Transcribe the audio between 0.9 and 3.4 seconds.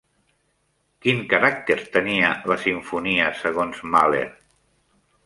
Quin caràcter tenia la simfonia